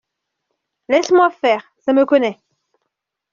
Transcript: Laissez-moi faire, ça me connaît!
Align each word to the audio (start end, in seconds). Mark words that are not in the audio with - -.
Laissez-moi 0.89 1.29
faire, 1.29 1.71
ça 1.77 1.93
me 1.93 2.07
connaît! 2.07 2.39